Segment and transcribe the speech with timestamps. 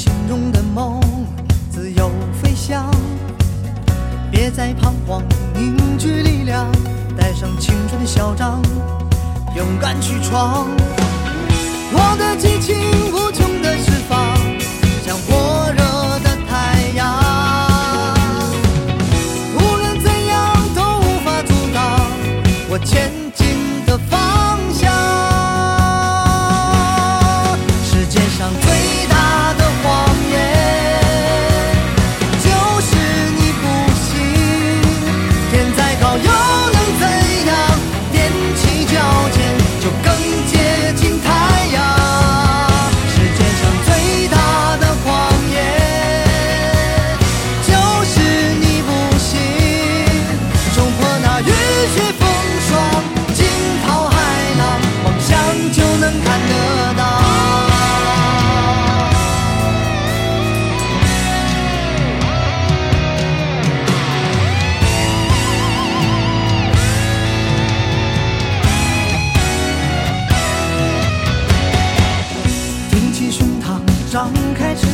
[0.00, 0.98] 心中的梦
[1.70, 2.10] 自由
[2.42, 2.90] 飞翔，
[4.30, 6.66] 别再彷徨，凝聚力量，
[7.18, 8.62] 带上青春的嚣张，
[9.54, 10.66] 勇敢去闯。
[11.92, 12.78] 我的激情
[13.12, 14.34] 无穷的释放，
[15.04, 15.82] 像火热
[16.20, 18.16] 的太阳。
[19.54, 22.00] 无论怎样都无法阻挡，
[22.70, 23.39] 我前进。
[51.80, 52.28] 雨雪风
[52.68, 52.78] 霜
[53.32, 53.46] 惊
[53.86, 54.12] 涛骇
[54.58, 55.32] 浪梦想
[55.72, 57.00] 就能看得到。
[72.90, 73.80] 挺起胸膛
[74.12, 74.86] 张开翅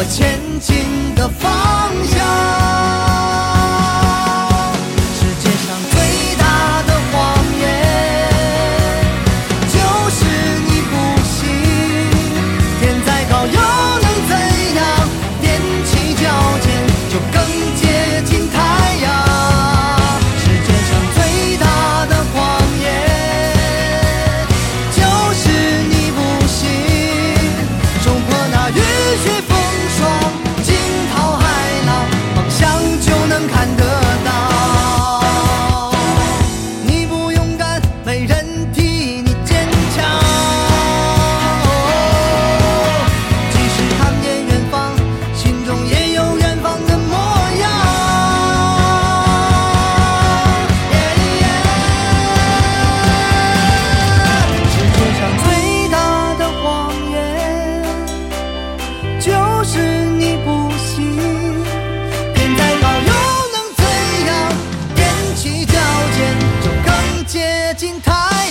[0.00, 0.49] 我牵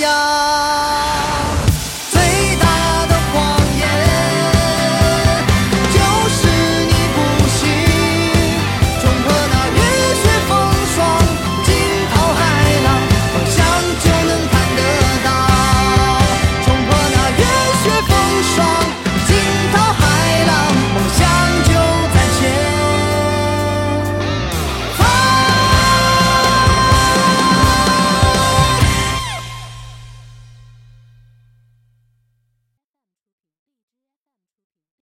[0.00, 0.95] 呀。